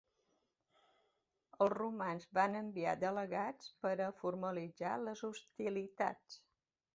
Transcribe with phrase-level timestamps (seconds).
[1.65, 6.41] Els romans van enviar delegats per a formalitzar les hostilitats.